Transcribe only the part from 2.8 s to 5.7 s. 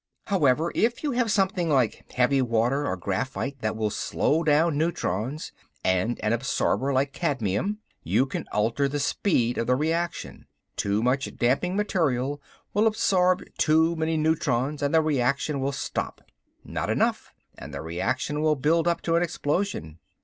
or graphite that will slow down neutrons